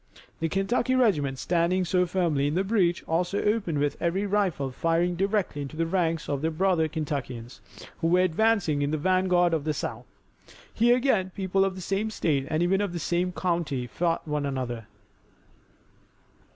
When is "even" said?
12.63-12.81